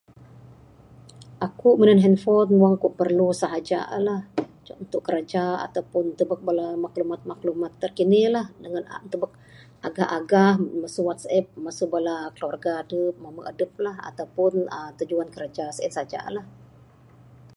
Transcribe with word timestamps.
Aku 1.47 1.69
minan 1.79 1.99
handphone 2.03 2.51
wang 2.63 2.75
ku 2.83 2.87
perlu 2.99 3.29
saja 3.43 3.79
la 4.07 4.17
untuk 4.83 5.01
kerja 5.07 5.43
ato 5.65 5.81
pun 5.91 6.05
bala 6.47 6.67
maklumat 6.83 7.21
maklumat 7.31 7.71
terkini 7.81 8.21
lah 8.35 8.45
dangan 8.63 8.83
tubek 9.11 9.33
agah 9.87 10.07
agah 10.17 10.51
masu 10.81 10.99
WhatsApp 11.07 11.45
masu 11.65 11.83
bala 11.93 12.17
keluarga 12.35 12.71
adep 12.83 13.13
mamba 13.23 13.41
adep 13.51 13.71
lah 13.85 13.95
ato 14.09 14.23
pun 14.37 14.53
tujuan 14.97 15.29
kerja 15.37 15.65
lah. 16.35 16.45